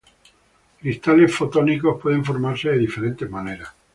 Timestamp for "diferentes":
2.79-3.29